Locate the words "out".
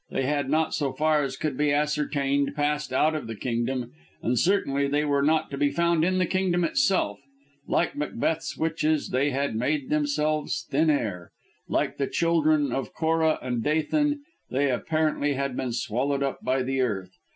2.91-3.13